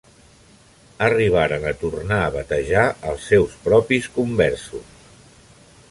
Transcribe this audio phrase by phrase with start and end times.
[1.07, 4.91] Arribaren a tornar a batejar els seus propis conversos.